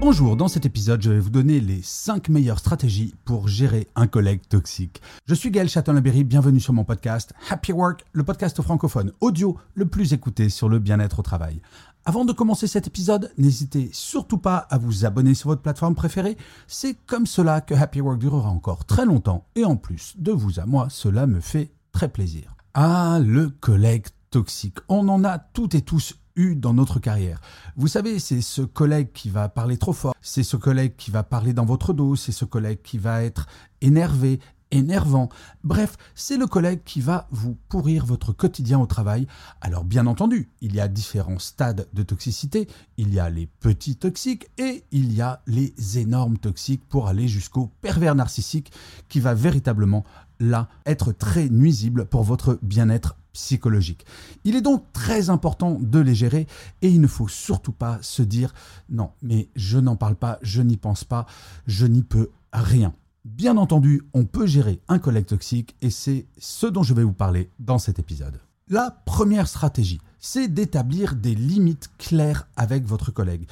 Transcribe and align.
Bonjour, 0.00 0.34
dans 0.34 0.48
cet 0.48 0.64
épisode, 0.64 1.02
je 1.02 1.10
vais 1.10 1.18
vous 1.18 1.28
donner 1.28 1.60
les 1.60 1.82
5 1.82 2.30
meilleures 2.30 2.58
stratégies 2.58 3.14
pour 3.26 3.48
gérer 3.48 3.86
un 3.96 4.06
collègue 4.06 4.40
toxique. 4.48 5.02
Je 5.26 5.34
suis 5.34 5.50
Gaël 5.50 5.68
Châtelain-Berry, 5.68 6.24
bienvenue 6.24 6.58
sur 6.58 6.72
mon 6.72 6.84
podcast 6.84 7.34
Happy 7.50 7.72
Work, 7.72 8.06
le 8.12 8.24
podcast 8.24 8.62
francophone 8.62 9.12
audio 9.20 9.58
le 9.74 9.84
plus 9.84 10.14
écouté 10.14 10.48
sur 10.48 10.70
le 10.70 10.78
bien-être 10.78 11.18
au 11.18 11.22
travail. 11.22 11.60
Avant 12.06 12.24
de 12.24 12.32
commencer 12.32 12.66
cet 12.66 12.86
épisode, 12.86 13.30
n'hésitez 13.36 13.90
surtout 13.92 14.38
pas 14.38 14.56
à 14.56 14.78
vous 14.78 15.04
abonner 15.04 15.34
sur 15.34 15.50
votre 15.50 15.60
plateforme 15.60 15.94
préférée. 15.94 16.38
C'est 16.66 16.94
comme 17.06 17.26
cela 17.26 17.60
que 17.60 17.74
Happy 17.74 18.00
Work 18.00 18.18
durera 18.18 18.48
encore 18.48 18.86
très 18.86 19.04
longtemps 19.04 19.44
et 19.54 19.66
en 19.66 19.76
plus 19.76 20.14
de 20.16 20.32
vous 20.32 20.58
à 20.60 20.64
moi, 20.64 20.88
cela 20.88 21.26
me 21.26 21.40
fait 21.40 21.72
très 21.92 22.08
plaisir. 22.08 22.56
Ah, 22.72 23.18
le 23.22 23.50
collègue 23.50 24.06
toxique. 24.30 24.78
On 24.88 25.10
en 25.10 25.24
a 25.24 25.38
toutes 25.38 25.74
et 25.74 25.82
tous 25.82 26.14
dans 26.56 26.74
notre 26.74 26.98
carrière. 26.98 27.40
Vous 27.76 27.88
savez, 27.88 28.18
c'est 28.18 28.40
ce 28.40 28.62
collègue 28.62 29.12
qui 29.12 29.30
va 29.30 29.48
parler 29.48 29.76
trop 29.76 29.92
fort, 29.92 30.14
c'est 30.20 30.42
ce 30.42 30.56
collègue 30.56 30.94
qui 30.96 31.10
va 31.10 31.22
parler 31.22 31.52
dans 31.52 31.64
votre 31.64 31.92
dos, 31.92 32.16
c'est 32.16 32.32
ce 32.32 32.44
collègue 32.44 32.80
qui 32.82 32.98
va 32.98 33.22
être 33.22 33.46
énervé, 33.80 34.40
énervant. 34.70 35.28
Bref, 35.64 35.96
c'est 36.14 36.36
le 36.36 36.46
collègue 36.46 36.82
qui 36.84 37.00
va 37.00 37.28
vous 37.30 37.56
pourrir 37.68 38.06
votre 38.06 38.32
quotidien 38.32 38.78
au 38.78 38.86
travail. 38.86 39.26
Alors 39.60 39.84
bien 39.84 40.06
entendu, 40.06 40.48
il 40.60 40.74
y 40.74 40.80
a 40.80 40.88
différents 40.88 41.38
stades 41.38 41.88
de 41.92 42.02
toxicité. 42.02 42.68
Il 42.96 43.12
y 43.12 43.20
a 43.20 43.30
les 43.30 43.46
petits 43.46 43.96
toxiques 43.96 44.48
et 44.58 44.84
il 44.92 45.12
y 45.12 45.20
a 45.20 45.42
les 45.46 45.74
énormes 45.98 46.38
toxiques 46.38 46.86
pour 46.88 47.08
aller 47.08 47.28
jusqu'au 47.28 47.70
pervers 47.80 48.14
narcissique 48.14 48.72
qui 49.08 49.20
va 49.20 49.34
véritablement 49.34 50.04
là 50.38 50.68
être 50.86 51.12
très 51.12 51.48
nuisible 51.48 52.06
pour 52.06 52.22
votre 52.22 52.58
bien-être 52.62 53.16
psychologique. 53.32 54.04
Il 54.44 54.56
est 54.56 54.60
donc 54.60 54.84
très 54.92 55.30
important 55.30 55.78
de 55.80 55.98
les 55.98 56.14
gérer 56.14 56.46
et 56.82 56.88
il 56.88 57.00
ne 57.00 57.06
faut 57.06 57.28
surtout 57.28 57.72
pas 57.72 57.98
se 58.02 58.22
dire 58.22 58.54
non, 58.88 59.10
mais 59.22 59.48
je 59.56 59.78
n'en 59.78 59.96
parle 59.96 60.16
pas, 60.16 60.38
je 60.42 60.62
n'y 60.62 60.76
pense 60.76 61.04
pas, 61.04 61.26
je 61.66 61.86
n'y 61.86 62.02
peux 62.02 62.30
rien. 62.52 62.94
Bien 63.24 63.56
entendu, 63.56 64.02
on 64.14 64.24
peut 64.24 64.46
gérer 64.46 64.80
un 64.88 64.98
collègue 64.98 65.26
toxique 65.26 65.76
et 65.82 65.90
c'est 65.90 66.26
ce 66.38 66.66
dont 66.66 66.82
je 66.82 66.94
vais 66.94 67.04
vous 67.04 67.12
parler 67.12 67.50
dans 67.58 67.78
cet 67.78 67.98
épisode. 67.98 68.40
La 68.68 68.90
première 69.04 69.48
stratégie, 69.48 70.00
c'est 70.20 70.48
d'établir 70.48 71.16
des 71.16 71.34
limites 71.34 71.90
claires 71.98 72.46
avec 72.56 72.84
votre 72.86 73.10
collègue. 73.10 73.48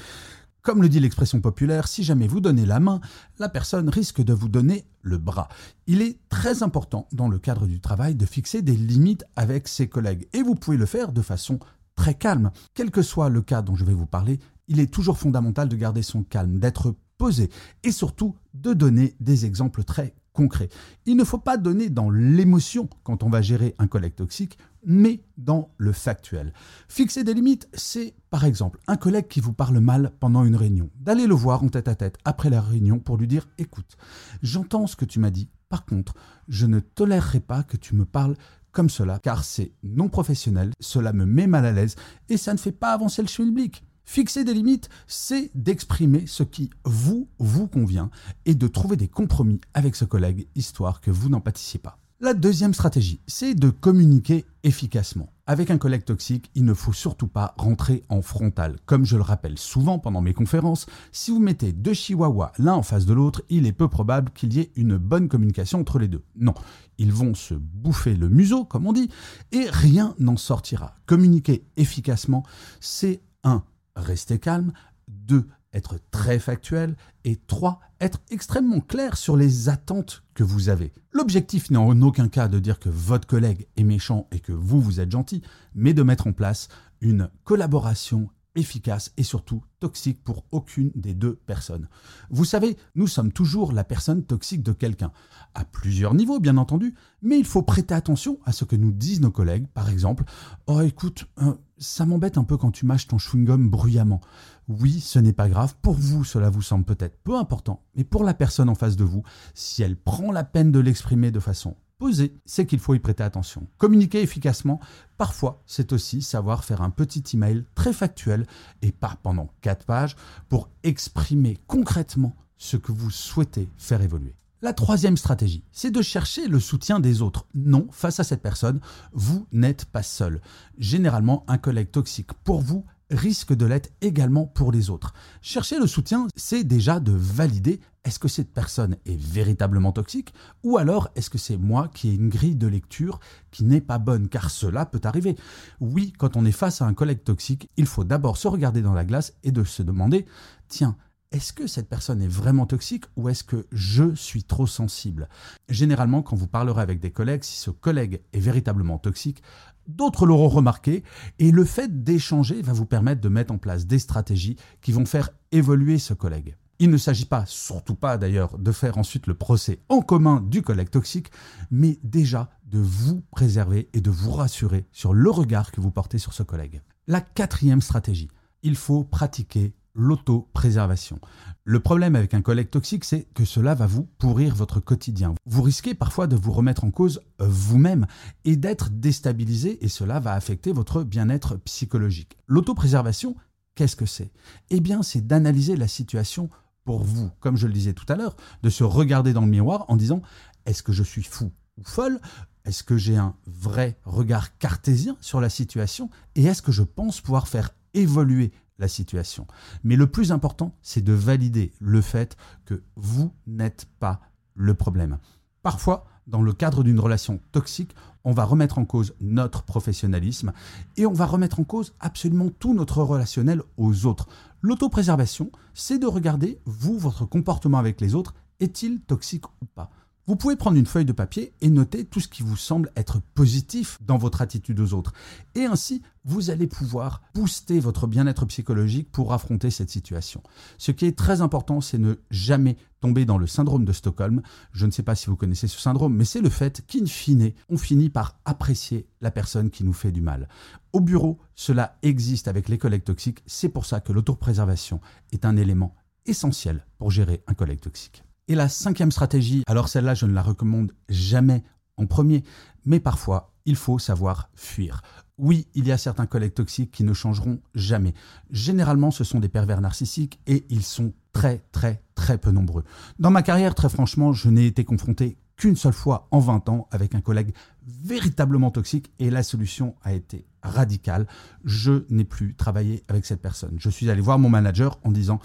Comme 0.69 0.83
le 0.83 0.91
dit 0.91 1.01
l'expression 1.01 1.41
populaire, 1.41 1.89
si 1.89 2.05
jamais 2.05 2.29
vous 2.29 2.41
donnez 2.41 2.67
la 2.67 2.79
main, 2.79 3.01
la 3.39 3.49
personne 3.49 3.89
risque 3.89 4.23
de 4.23 4.35
vous 4.35 4.51
donner 4.51 4.85
le 5.01 5.17
bras. 5.17 5.49
Il 5.87 6.03
est 6.03 6.19
très 6.29 6.63
important 6.63 7.09
dans 7.11 7.27
le 7.27 7.39
cadre 7.39 7.67
du 7.67 7.81
travail 7.81 8.15
de 8.15 8.27
fixer 8.27 8.61
des 8.61 8.77
limites 8.77 9.25
avec 9.35 9.67
ses 9.67 9.89
collègues 9.89 10.29
et 10.35 10.43
vous 10.43 10.55
pouvez 10.55 10.77
le 10.77 10.85
faire 10.85 11.13
de 11.13 11.23
façon 11.23 11.59
très 11.97 12.13
calme. 12.13 12.51
Quel 12.75 12.91
que 12.91 13.01
soit 13.01 13.31
le 13.31 13.41
cas 13.41 13.63
dont 13.63 13.77
je 13.77 13.85
vais 13.87 13.95
vous 13.95 14.05
parler, 14.05 14.41
il 14.67 14.79
est 14.79 14.93
toujours 14.93 15.17
fondamental 15.17 15.71
de 15.71 15.77
garder 15.77 16.03
son 16.03 16.23
calme, 16.23 16.59
d'être 16.59 16.95
posé 17.17 17.49
et 17.83 17.91
surtout 17.91 18.37
de 18.53 18.75
donner 18.75 19.17
des 19.21 19.47
exemples 19.47 19.85
très 19.85 20.13
concrets. 20.35 20.69
Il 21.07 21.17
ne 21.17 21.25
faut 21.25 21.39
pas 21.39 21.57
donner 21.57 21.89
dans 21.89 22.11
l'émotion 22.11 22.91
quand 23.05 23.23
on 23.23 23.31
va 23.31 23.41
gérer 23.41 23.75
un 23.79 23.87
collègue 23.87 24.17
toxique 24.17 24.59
mais 24.85 25.23
dans 25.37 25.71
le 25.77 25.93
factuel. 25.93 26.53
Fixer 26.89 27.25
des 27.25 27.35
limites, 27.35 27.69
c'est 27.73 28.15
par 28.31 28.45
exemple 28.45 28.81
un 28.87 28.97
collègue 28.97 29.29
qui 29.29 29.41
vous 29.41 29.53
parle 29.53 29.79
mal 29.81 30.13
pendant 30.21 30.45
une 30.45 30.57
réunion, 30.57 30.91
d'aller 31.01 31.27
le 31.27 31.35
voir 31.35 31.63
en 31.63 31.69
tête 31.69 31.89
à 31.89 31.95
tête 31.95 32.19
après 32.25 32.51
la 32.51 32.61
réunion 32.61 32.99
pour 32.99 33.17
lui 33.17 33.27
dire 33.27 33.49
écoute, 33.59 33.97
j'entends 34.43 34.87
ce 34.87 34.97
que 34.97 35.05
tu 35.05 35.19
m'as 35.19 35.31
dit, 35.31 35.49
par 35.69 35.85
contre, 35.85 36.15
je 36.49 36.67
ne 36.67 36.81
tolérerai 36.81 37.41
pas 37.41 37.63
que 37.63 37.77
tu 37.77 37.95
me 37.95 38.05
parles 38.05 38.37
comme 38.73 38.91
cela, 38.91 39.19
car 39.19 39.45
c'est 39.45 39.73
non 39.83 40.09
professionnel, 40.09 40.73
cela 40.81 41.13
me 41.13 41.25
met 41.25 41.47
mal 41.47 41.67
à 41.67 41.73
l'aise 41.73 41.97
et 42.29 42.37
ça 42.37 42.53
ne 42.53 42.59
fait 42.59 42.73
pas 42.73 42.93
avancer 42.93 43.23
le 43.23 43.29
schmilblick. 43.29 43.83
Fixer 44.05 44.43
des 44.43 44.55
limites, 44.55 44.89
c'est 45.07 45.51
d'exprimer 45.55 46.27
ce 46.27 46.43
qui 46.43 46.71
vous, 46.85 47.29
vous 47.39 47.67
convient 47.67 48.09
et 48.47 48.55
de 48.55 48.67
trouver 48.67 48.97
des 48.97 49.09
compromis 49.09 49.61
avec 49.75 49.97
ce 49.97 50.07
collègue, 50.07 50.49
histoire 50.55 51.03
que 51.03 51.11
vous 51.11 51.29
n'en 51.29 51.43
pâtissiez 51.43 51.79
pas. 51.79 51.98
La 52.21 52.35
deuxième 52.35 52.75
stratégie, 52.75 53.21
c'est 53.29 53.55
de 53.55 53.71
communiquer 53.71 54.45
efficacement. 54.65 55.33
Avec 55.47 55.71
un 55.71 55.79
collègue 55.79 56.05
toxique, 56.05 56.51
il 56.57 56.65
ne 56.65 56.75
faut 56.75 56.93
surtout 56.93 57.29
pas 57.29 57.55
rentrer 57.57 58.03
en 58.09 58.23
frontal. 58.23 58.75
Comme 58.87 59.05
je 59.05 59.15
le 59.15 59.23
rappelle 59.23 59.57
souvent 59.57 60.01
pendant 60.01 60.21
mes 60.21 60.35
conférences, 60.35 60.87
si 61.13 61.31
vous 61.31 61.39
mettez 61.39 61.73
deux 61.73 61.93
chihuahuas 61.93 62.51
l'un 62.59 62.75
en 62.75 62.83
face 62.83 63.07
de 63.07 63.15
l'autre, 63.15 63.43
il 63.51 63.67
est 63.67 63.73
peu 63.73 63.87
probable 63.87 64.33
qu'il 64.33 64.53
y 64.53 64.59
ait 64.59 64.73
une 64.75 64.97
bonne 64.97 65.29
communication 65.29 65.79
entre 65.79 66.01
les 66.01 66.09
deux. 66.09 66.25
Non, 66.35 66.55
ils 66.99 67.13
vont 67.13 67.35
se 67.35 67.55
bouffer 67.55 68.17
le 68.17 68.29
museau, 68.29 68.65
comme 68.65 68.89
on 68.89 68.93
dit, 68.93 69.11
et 69.53 69.71
rien 69.71 70.17
n'en 70.19 70.37
sortira. 70.37 70.97
Communiquer 71.07 71.65
efficacement, 71.77 72.43
c'est 72.81 73.21
un 73.45 73.63
Rester 73.95 74.41
calme, 74.41 74.73
deux 75.07 75.47
être 75.73 75.99
très 76.11 76.39
factuel 76.39 76.97
et 77.25 77.37
trois 77.37 77.81
être 78.01 78.21
extrêmement 78.31 78.81
clair 78.81 79.17
sur 79.17 79.37
les 79.37 79.69
attentes 79.69 80.23
que 80.35 80.45
vous 80.45 80.69
avez. 80.69 80.93
L'objectif 81.13 81.71
n'est 81.71 81.79
en 81.79 82.01
aucun 82.03 82.29
cas 82.29 82.49
de 82.49 82.59
dire 82.59 82.79
que 82.79 82.89
votre 82.89 83.27
collègue 83.27 83.67
est 83.77 83.85
méchant 83.85 84.29
et 84.33 84.41
que 84.41 84.53
vous, 84.53 84.81
vous 84.81 85.01
êtes 85.01 85.11
gentil, 85.11 85.43
mais 85.75 85.95
de 85.95 86.03
mettre 86.03 86.27
en 86.27 86.33
place 86.33 86.69
une 87.01 87.31
collaboration 87.45 88.29
efficace 88.55 89.13
et 89.17 89.23
surtout 89.23 89.63
toxique 89.79 90.23
pour 90.25 90.45
aucune 90.51 90.91
des 90.95 91.15
deux 91.15 91.37
personnes. 91.47 91.89
Vous 92.31 92.45
savez, 92.45 92.77
nous 92.95 93.07
sommes 93.07 93.33
toujours 93.33 93.73
la 93.73 93.85
personne 93.85 94.25
toxique 94.25 94.63
de 94.63 94.73
quelqu'un, 94.73 95.13
à 95.55 95.65
plusieurs 95.65 96.15
niveaux 96.15 96.41
bien 96.41 96.57
entendu, 96.57 96.95
mais 97.23 97.39
il 97.39 97.45
faut 97.45 97.63
prêter 97.63 97.95
attention 97.95 98.39
à 98.45 98.53
ce 98.53 98.65
que 98.65 98.77
nous 98.77 98.93
disent 98.93 99.21
nos 99.21 99.31
collègues. 99.31 99.69
Par 99.69 99.89
exemple, 99.89 100.25
oh 100.67 100.81
écoute, 100.81 101.27
euh, 101.41 101.55
ça 101.79 102.07
m'embête 102.07 102.39
un 102.39 102.45
peu 102.45 102.57
quand 102.57 102.71
tu 102.71 102.87
mâches 102.87 103.09
ton 103.09 103.19
chewing-gum 103.19 103.69
bruyamment. 103.69 104.21
Oui, 104.69 105.01
ce 105.01 105.19
n'est 105.19 105.33
pas 105.33 105.49
grave, 105.49 105.75
pour 105.83 105.95
vous 105.95 106.25
cela 106.25 106.51
vous 106.51 106.63
semble 106.63 106.85
peut-être 106.85 107.19
peu 107.25 107.37
important, 107.37 107.83
mais 107.95 108.05
pour 108.05 108.25
la 108.25 108.35
personne 108.35 108.69
en 108.69 108.75
face 108.75 108.97
de 108.97 109.05
vous, 109.05 109.23
si 109.55 109.83
elle 109.83 109.97
prend 109.97 110.33
la 110.33 110.45
peine 110.45 110.73
de 110.73 110.81
l'exprimer 110.81 111.31
de 111.31 111.41
façon 111.41 111.77
poser, 111.99 112.35
c'est 112.47 112.65
qu'il 112.65 112.79
faut 112.79 112.95
y 112.95 113.01
prêter 113.01 113.23
attention. 113.23 113.67
Communiquer 113.77 114.23
efficacement, 114.23 114.81
parfois, 115.17 115.63
c'est 115.67 115.93
aussi 115.93 116.23
savoir 116.23 116.65
faire 116.65 116.81
un 116.81 116.91
petit 116.91 117.25
email 117.35 117.65
très 117.75 117.93
factuel 117.93 118.47
et 118.83 118.93
pas 118.93 119.19
pendant 119.23 119.49
quatre 119.61 119.85
pages 119.85 120.17
pour 120.49 120.71
exprimer 120.85 121.59
concrètement 121.67 122.37
ce 122.57 122.77
que 122.77 122.93
vous 122.93 123.11
souhaitez 123.11 123.69
faire 123.77 124.03
évoluer. 124.03 124.35
La 124.61 124.73
troisième 124.73 125.17
stratégie, 125.17 125.63
c'est 125.71 125.93
de 125.93 126.03
chercher 126.03 126.49
le 126.49 126.59
soutien 126.59 126.99
des 126.99 127.23
autres. 127.23 127.47
Non, 127.55 127.87
face 127.93 128.19
à 128.19 128.25
cette 128.25 128.43
personne, 128.43 128.81
vous 129.13 129.47
n'êtes 129.53 129.85
pas 129.85 130.03
seul. 130.03 130.41
Généralement, 130.79 131.45
un 131.47 131.59
collègue 131.59 131.93
toxique 131.93 132.33
pour 132.43 132.61
vous 132.61 132.85
risque 133.11 133.55
de 133.55 133.67
l'être 133.67 133.91
également 134.01 134.47
pour 134.47 134.73
les 134.73 134.91
autres. 134.91 135.15
Chercher 135.43 135.79
le 135.79 135.87
soutien, 135.87 136.27
c'est 136.35 136.65
déjà 136.65 136.99
de 136.99 137.13
valider 137.13 137.81
est-ce 138.05 138.19
que 138.19 138.29
cette 138.29 138.53
personne 138.53 138.97
est 139.07 139.21
véritablement 139.21 139.93
toxique 139.93 140.35
ou 140.63 140.77
alors 140.77 141.09
est-ce 141.15 141.31
que 141.31 141.39
c'est 141.39 141.57
moi 141.57 141.89
qui 141.95 142.09
ai 142.09 142.15
une 142.15 142.29
grille 142.29 142.57
de 142.57 142.67
lecture 142.67 143.21
qui 143.51 143.65
n'est 143.65 143.81
pas 143.81 143.99
bonne 143.99 144.29
car 144.29 144.51
cela 144.51 144.87
peut 144.87 145.01
arriver. 145.05 145.37
Oui, 145.81 146.13
quand 146.19 146.37
on 146.37 146.45
est 146.45 146.53
face 146.53 146.83
à 146.83 146.87
un 146.87 146.95
collègue 146.95 147.23
toxique, 147.23 147.71
il 147.77 147.87
faut 147.87 148.05
d'abord 148.05 148.37
se 148.37 148.49
regarder 148.49 148.83
dans 148.83 148.95
la 148.95 149.05
glace 149.05 149.35
et 149.43 149.53
de 149.53 149.63
se 149.63 149.83
demander 149.83 150.27
tiens, 150.69 150.97
est-ce 151.31 151.53
que 151.53 151.67
cette 151.67 151.89
personne 151.89 152.23
est 152.23 152.29
vraiment 152.29 152.65
toxique 152.65 153.05
ou 153.17 153.29
est-ce 153.29 153.45
que 153.45 153.67
je 153.71 154.15
suis 154.15 154.45
trop 154.45 154.67
sensible? 154.67 155.29
Généralement, 155.69 156.23
quand 156.23 156.37
vous 156.37 156.47
parlerez 156.47 156.81
avec 156.81 157.01
des 157.01 157.11
collègues, 157.11 157.45
si 157.45 157.59
ce 157.59 157.71
collègue 157.71 158.23
est 158.33 158.41
véritablement 158.41 158.99
toxique, 158.99 159.43
d'autres 159.87 160.25
l'auront 160.25 160.49
remarqué 160.49 161.05
et 161.39 161.51
le 161.51 161.65
fait 161.65 162.03
d'échanger 162.03 162.63
va 162.63 162.73
vous 162.73 162.87
permettre 162.87 163.21
de 163.21 163.29
mettre 163.29 163.53
en 163.53 163.59
place 163.59 163.87
des 163.87 163.99
stratégies 163.99 164.57
qui 164.81 164.93
vont 164.93 165.05
faire 165.05 165.31
évoluer 165.53 165.99
ce 165.99 166.15
collègue. 166.15 166.57
Il 166.79 166.91
ne 166.91 166.97
s'agit 166.97 167.25
pas, 167.25 167.45
surtout 167.45 167.97
pas 167.97 168.17
d'ailleurs, 168.17 168.57
de 168.57 168.73
faire 168.73 168.99
ensuite 168.99 169.27
le 169.27 169.35
procès 169.35 169.81
en 169.89 170.01
commun 170.01 170.41
du 170.41 170.63
collègue 170.63 170.91
toxique, 170.91 171.31
mais 171.71 171.99
déjà 172.05 172.51
de 172.67 172.79
vous 172.79 173.23
préserver 173.33 173.91
et 173.93 174.01
de 174.01 174.11
vous 174.11 174.31
rassurer 174.31 174.87
sur 174.93 175.13
le 175.13 175.31
regard 175.31 175.73
que 175.73 175.81
vous 175.81 175.91
portez 175.91 176.19
sur 176.19 176.33
ce 176.33 176.45
collègue. 176.45 176.81
La 177.07 177.21
quatrième 177.21 177.81
stratégie, 177.83 178.31
il 178.63 178.77
faut 178.77 179.03
pratiquer 179.03 179.75
l'autopréservation. 179.99 181.19
Le 181.65 181.81
problème 181.81 182.17
avec 182.17 182.33
un 182.33 182.41
collègue 182.41 182.71
toxique, 182.71 183.05
c'est 183.05 183.25
que 183.35 183.45
cela 183.45 183.75
va 183.75 183.87
vous 183.87 184.05
pourrir 184.05 184.55
votre 184.55 184.81
quotidien. 184.81 185.35
Vous 185.45 185.61
risquez 185.61 185.95
parfois 185.95 186.27
de 186.27 186.37
vous 186.37 186.53
remettre 186.53 186.85
en 186.85 186.91
cause 186.91 187.21
euh, 187.43 187.47
vous-même 187.47 188.07
et 188.47 188.57
d'être 188.57 188.89
déstabilisé 188.91 189.85
et 189.85 189.89
cela 189.89 190.21
va 190.21 190.33
affecter 190.33 190.73
votre 190.73 191.03
bien-être 191.03 191.57
psychologique. 191.57 192.39
L'autopréservation, 192.47 193.37
qu'est-ce 193.75 193.97
que 193.97 194.07
c'est? 194.07 194.31
Eh 194.71 194.81
bien, 194.81 195.03
c'est 195.03 195.27
d'analyser 195.27 195.77
la 195.77 195.89
situation 195.89 196.49
pour 196.85 197.03
vous, 197.03 197.31
comme 197.41 197.57
je 197.57 197.67
le 197.67 197.75
disais 197.75 197.93
tout 197.93 198.11
à 198.11 198.17
l'heure, 198.17 198.37
de 198.63 198.71
se 198.71 198.85
regarder 198.85 199.35
dans 199.35 199.43
le 199.43 199.49
miroir 199.49 199.85
en 199.89 199.97
disant 199.97 200.23
est-ce 200.65 200.83
que 200.83 200.93
je 200.93 201.03
suis 201.03 201.23
fou 201.23 201.51
ou 201.77 201.83
folle? 201.83 202.21
Est-ce 202.65 202.83
que 202.83 202.97
j'ai 202.97 203.17
un 203.17 203.35
vrai 203.47 203.99
regard 204.05 204.57
cartésien 204.59 205.17
sur 205.21 205.41
la 205.41 205.49
situation? 205.49 206.09
Et 206.35 206.45
est-ce 206.45 206.63
que 206.63 206.73
je 206.73 206.83
pense 206.83 207.21
pouvoir 207.21 207.49
faire 207.49 207.71
évoluer 207.95 208.53
la 208.79 208.89
situation. 208.89 209.47
Mais 209.85 209.97
le 209.97 210.07
plus 210.07 210.33
important, 210.33 210.75
c'est 210.83 211.03
de 211.03 211.13
valider 211.13 211.73
le 211.81 212.01
fait 212.01 212.37
que 212.65 212.83
vous 212.97 213.33
n'êtes 213.47 213.87
pas 213.99 214.21
le 214.55 214.75
problème. 214.75 215.19
Parfois, 215.63 216.07
dans 216.27 216.43
le 216.43 216.53
cadre 216.53 216.83
d'une 216.85 217.01
relation 217.01 217.41
toxique, 217.53 217.95
on 218.25 218.33
va 218.33 218.45
remettre 218.45 218.79
en 218.79 218.85
cause 218.85 219.15
notre 219.21 219.63
professionnalisme 219.63 220.53
et 220.97 221.07
on 221.07 221.13
va 221.13 221.27
remettre 221.27 221.61
en 221.61 221.65
cause 221.65 221.95
absolument 222.01 222.51
tout 222.51 222.75
notre 222.75 223.03
relationnel 223.03 223.63
aux 223.77 224.07
autres. 224.07 224.29
L'autopréservation, 224.61 225.51
c'est 225.73 225.99
de 225.99 226.07
regarder, 226.07 226.61
vous, 226.67 226.99
votre 226.99 227.25
comportement 227.25 227.79
avec 227.79 228.01
les 228.01 228.15
autres, 228.15 228.35
est-il 228.61 229.01
toxique 229.01 229.47
ou 229.63 229.67
pas? 229.75 229.91
Vous 230.29 230.37
pouvez 230.37 230.57
prendre 230.57 230.77
une 230.77 230.85
feuille 230.85 231.07
de 231.07 231.13
papier 231.13 231.55
et 231.63 231.71
noter 231.71 232.05
tout 232.05 232.21
ce 232.21 232.29
qui 232.29 232.43
vous 232.43 232.59
semble 232.59 232.93
être 232.97 233.19
positif 233.35 233.99
dans 234.03 234.19
votre 234.19 234.43
attitude 234.43 234.79
aux 234.79 234.93
autres. 234.93 235.15
Et 235.55 235.65
ainsi, 235.65 236.03
vous 236.27 236.51
allez 236.51 236.67
pouvoir 236.67 237.23
booster 237.35 237.81
votre 237.81 238.07
bien-être 238.07 238.45
psychologique 238.45 239.11
pour 239.11 239.33
affronter 239.33 239.71
cette 239.71 239.89
situation. 239.89 240.43
Ce 240.77 240.93
qui 240.93 241.07
est 241.07 241.17
très 241.17 241.41
important, 241.41 241.81
c'est 241.81 241.97
ne 241.97 242.17
jamais 242.31 242.77
tomber 243.01 243.25
dans 243.25 243.39
le 243.39 243.47
syndrome 243.47 243.87
de 243.87 243.93
Stockholm. 243.95 244.43
Je 244.73 244.85
ne 244.85 244.91
sais 244.91 245.03
pas 245.03 245.15
si 245.15 245.29
vous 245.29 245.37
connaissez 245.37 245.67
ce 245.67 245.81
syndrome, 245.81 246.15
mais 246.15 246.27
c'est 246.27 246.43
le 246.43 246.51
fait 246.51 246.85
qu'in 246.87 247.07
fine, 247.07 247.53
on 247.71 247.79
finit 247.79 248.11
par 248.11 248.39
apprécier 248.45 249.09
la 249.23 249.31
personne 249.31 249.71
qui 249.71 249.83
nous 249.83 249.95
fait 249.95 250.13
du 250.13 250.21
mal. 250.21 250.51
Au 250.93 251.01
bureau, 251.01 251.39
cela 251.55 251.97
existe 252.03 252.49
avec 252.49 252.69
les 252.69 252.77
collègues 252.77 253.05
toxiques. 253.05 253.43
C'est 253.47 253.71
pour 253.71 253.87
ça 253.87 254.01
que 254.01 254.13
l'autopréservation 254.13 255.01
est 255.33 255.47
un 255.47 255.57
élément 255.57 255.95
essentiel 256.27 256.85
pour 256.99 257.11
gérer 257.11 257.43
un 257.47 257.55
collègue 257.55 257.81
toxique. 257.81 258.25
Et 258.49 258.55
la 258.55 258.69
cinquième 258.69 259.13
stratégie, 259.13 259.63
alors 259.67 259.89
celle-là, 259.89 260.15
je 260.15 260.25
ne 260.27 260.33
la 260.33 260.43
recommande 260.43 260.93
jamais 261.09 261.63
en 261.99 262.07
premier, 262.07 262.45
mais 262.87 262.99
parfois, 262.99 263.53
il 263.67 263.77
faut 263.77 263.99
savoir 263.99 264.49
fuir. 264.55 265.03
Oui, 265.37 265.69
il 265.75 265.87
y 265.87 265.93
a 265.93 265.99
certains 265.99 266.27
collègues 266.27 266.55
toxiques 266.55 266.91
qui 266.91 267.05
ne 267.05 267.13
changeront 267.13 267.61
jamais. 267.75 268.15
Généralement, 268.51 269.11
ce 269.11 269.23
sont 269.23 269.39
des 269.39 269.51
pervers 269.51 269.83
narcissiques 269.83 270.41
et 270.47 270.65
ils 270.71 270.83
sont 270.83 271.13
très, 271.33 271.63
très, 271.73 272.03
très 272.15 272.39
peu 272.39 272.51
nombreux. 272.51 272.85
Dans 273.19 273.31
ma 273.31 273.43
carrière, 273.43 273.75
très 273.75 273.91
franchement, 273.91 274.33
je 274.33 274.49
n'ai 274.49 274.67
été 274.67 274.85
confronté 274.85 275.37
qu'une 275.57 275.77
seule 275.77 275.93
fois 275.93 276.29
en 276.31 276.39
20 276.39 276.69
ans 276.71 276.89
avec 276.91 277.15
un 277.15 277.21
collègue 277.21 277.53
véritablement 277.87 278.71
toxique 278.71 279.13
et 279.19 279.31
la 279.31 279.43
solution 279.43 279.95
a 280.03 280.15
été 280.15 280.47
radicale. 280.63 281.27
Je 281.65 282.05
n'ai 282.09 282.25
plus 282.25 282.55
travaillé 282.55 283.05
avec 283.09 283.27
cette 283.27 283.43
personne. 283.43 283.77
Je 283.79 283.91
suis 283.91 284.09
allé 284.11 284.21
voir 284.21 284.39
mon 284.39 284.49
manager 284.49 284.99
en 285.05 285.13
disant 285.13 285.41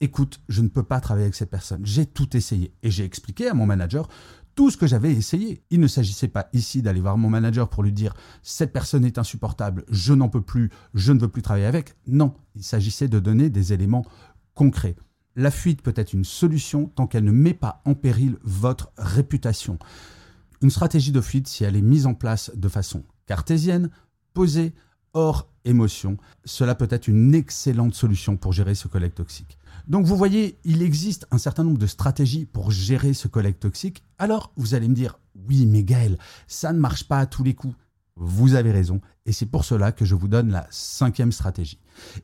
écoute, 0.00 0.40
je 0.48 0.62
ne 0.62 0.68
peux 0.68 0.82
pas 0.82 1.00
travailler 1.00 1.26
avec 1.26 1.34
cette 1.34 1.50
personne. 1.50 1.84
J'ai 1.84 2.06
tout 2.06 2.36
essayé. 2.36 2.72
Et 2.82 2.90
j'ai 2.90 3.04
expliqué 3.04 3.48
à 3.48 3.54
mon 3.54 3.66
manager 3.66 4.08
tout 4.54 4.70
ce 4.70 4.76
que 4.76 4.86
j'avais 4.86 5.12
essayé. 5.12 5.62
Il 5.70 5.80
ne 5.80 5.86
s'agissait 5.86 6.28
pas 6.28 6.48
ici 6.52 6.82
d'aller 6.82 7.00
voir 7.00 7.18
mon 7.18 7.28
manager 7.28 7.68
pour 7.68 7.82
lui 7.82 7.92
dire 7.92 8.14
cette 8.42 8.72
personne 8.72 9.04
est 9.04 9.18
insupportable, 9.18 9.84
je 9.90 10.14
n'en 10.14 10.28
peux 10.28 10.42
plus, 10.42 10.70
je 10.94 11.12
ne 11.12 11.18
veux 11.18 11.28
plus 11.28 11.42
travailler 11.42 11.66
avec. 11.66 11.96
Non, 12.06 12.34
il 12.54 12.62
s'agissait 12.62 13.08
de 13.08 13.18
donner 13.18 13.50
des 13.50 13.72
éléments 13.72 14.04
concrets. 14.54 14.96
La 15.36 15.50
fuite 15.50 15.82
peut 15.82 15.94
être 15.96 16.12
une 16.12 16.24
solution 16.24 16.86
tant 16.86 17.08
qu'elle 17.08 17.24
ne 17.24 17.32
met 17.32 17.54
pas 17.54 17.82
en 17.84 17.94
péril 17.94 18.36
votre 18.42 18.92
réputation. 18.96 19.78
Une 20.62 20.70
stratégie 20.70 21.12
de 21.12 21.20
fuite, 21.20 21.48
si 21.48 21.64
elle 21.64 21.76
est 21.76 21.82
mise 21.82 22.06
en 22.06 22.14
place 22.14 22.52
de 22.54 22.68
façon 22.68 23.04
cartésienne, 23.26 23.90
posée, 24.32 24.74
hors 25.12 25.48
émotion, 25.64 26.16
cela 26.44 26.74
peut 26.74 26.88
être 26.90 27.08
une 27.08 27.34
excellente 27.34 27.94
solution 27.94 28.36
pour 28.36 28.52
gérer 28.52 28.74
ce 28.74 28.88
collègue 28.88 29.14
toxique. 29.14 29.58
Donc 29.86 30.06
vous 30.06 30.16
voyez, 30.16 30.58
il 30.64 30.82
existe 30.82 31.26
un 31.30 31.38
certain 31.38 31.64
nombre 31.64 31.78
de 31.78 31.86
stratégies 31.86 32.46
pour 32.46 32.70
gérer 32.70 33.12
ce 33.12 33.28
collègue 33.28 33.58
toxique. 33.58 34.02
Alors 34.18 34.52
vous 34.56 34.74
allez 34.74 34.88
me 34.88 34.94
dire, 34.94 35.18
oui 35.48 35.66
mais 35.66 35.82
Gaël, 35.82 36.18
ça 36.46 36.72
ne 36.72 36.78
marche 36.78 37.04
pas 37.04 37.18
à 37.18 37.26
tous 37.26 37.44
les 37.44 37.54
coups. 37.54 37.74
Vous 38.16 38.54
avez 38.54 38.70
raison, 38.70 39.00
et 39.26 39.32
c'est 39.32 39.46
pour 39.46 39.64
cela 39.64 39.90
que 39.90 40.04
je 40.04 40.14
vous 40.14 40.28
donne 40.28 40.52
la 40.52 40.68
cinquième 40.70 41.32
stratégie. 41.32 41.80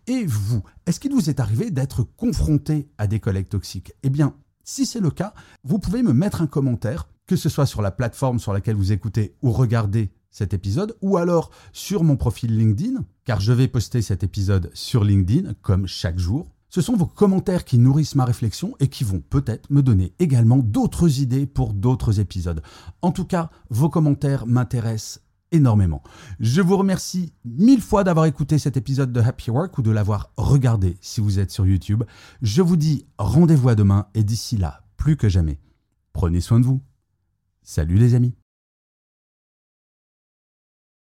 Et 0.06 0.24
vous, 0.24 0.62
est-ce 0.86 1.00
qu'il 1.00 1.12
vous 1.12 1.28
est 1.28 1.40
arrivé 1.40 1.72
d'être 1.72 2.04
confronté 2.04 2.88
à 2.96 3.08
des 3.08 3.18
collègues 3.18 3.48
toxiques? 3.48 3.92
Eh 4.04 4.10
bien, 4.10 4.36
si 4.62 4.86
c'est 4.86 5.00
le 5.00 5.10
cas, 5.10 5.34
vous 5.64 5.80
pouvez 5.80 6.04
me 6.04 6.12
mettre 6.12 6.42
un 6.42 6.46
commentaire, 6.46 7.08
que 7.26 7.34
ce 7.34 7.48
soit 7.48 7.66
sur 7.66 7.82
la 7.82 7.90
plateforme 7.90 8.38
sur 8.38 8.52
laquelle 8.52 8.76
vous 8.76 8.92
écoutez 8.92 9.34
ou 9.42 9.50
regardez 9.50 10.12
cet 10.30 10.54
épisode, 10.54 10.96
ou 11.02 11.16
alors 11.16 11.50
sur 11.72 12.04
mon 12.04 12.16
profil 12.16 12.56
LinkedIn, 12.56 13.04
car 13.24 13.40
je 13.40 13.52
vais 13.52 13.68
poster 13.68 14.02
cet 14.02 14.22
épisode 14.22 14.70
sur 14.74 15.04
LinkedIn 15.04 15.54
comme 15.62 15.86
chaque 15.86 16.18
jour. 16.18 16.52
Ce 16.68 16.80
sont 16.80 16.96
vos 16.96 17.06
commentaires 17.06 17.64
qui 17.64 17.78
nourrissent 17.78 18.14
ma 18.14 18.24
réflexion 18.24 18.76
et 18.78 18.86
qui 18.86 19.02
vont 19.02 19.20
peut-être 19.20 19.70
me 19.70 19.82
donner 19.82 20.14
également 20.20 20.58
d'autres 20.58 21.20
idées 21.20 21.46
pour 21.46 21.72
d'autres 21.72 22.20
épisodes. 22.20 22.62
En 23.02 23.10
tout 23.10 23.24
cas, 23.24 23.50
vos 23.70 23.88
commentaires 23.88 24.46
m'intéressent 24.46 25.20
énormément. 25.52 26.02
Je 26.38 26.60
vous 26.60 26.76
remercie 26.76 27.32
mille 27.44 27.80
fois 27.80 28.04
d'avoir 28.04 28.26
écouté 28.26 28.58
cet 28.58 28.76
épisode 28.76 29.12
de 29.12 29.20
Happy 29.20 29.50
Work 29.50 29.78
ou 29.78 29.82
de 29.82 29.90
l'avoir 29.90 30.32
regardé 30.36 30.96
si 31.00 31.20
vous 31.20 31.40
êtes 31.40 31.50
sur 31.50 31.66
YouTube. 31.66 32.04
Je 32.40 32.62
vous 32.62 32.76
dis 32.76 33.04
rendez-vous 33.18 33.68
à 33.68 33.74
demain 33.74 34.06
et 34.14 34.22
d'ici 34.22 34.56
là, 34.56 34.84
plus 34.96 35.16
que 35.16 35.28
jamais, 35.28 35.58
prenez 36.12 36.40
soin 36.40 36.60
de 36.60 36.66
vous. 36.66 36.80
Salut 37.62 37.96
les 37.96 38.14
amis 38.14 38.39